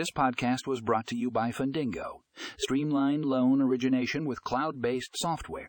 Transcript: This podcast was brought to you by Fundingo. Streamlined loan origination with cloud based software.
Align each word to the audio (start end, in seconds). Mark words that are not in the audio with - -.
This 0.00 0.10
podcast 0.10 0.66
was 0.66 0.80
brought 0.80 1.06
to 1.08 1.14
you 1.14 1.30
by 1.30 1.50
Fundingo. 1.50 2.22
Streamlined 2.56 3.26
loan 3.26 3.60
origination 3.60 4.24
with 4.24 4.42
cloud 4.42 4.80
based 4.80 5.10
software. 5.12 5.68